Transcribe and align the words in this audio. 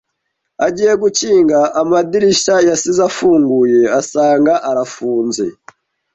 Agiye 0.65 0.93
gukinga 1.03 1.59
amadirishya 1.81 2.55
yasize 2.69 3.01
afunguye 3.09 3.81
asanga 3.99 4.53
arafunze. 4.69 5.45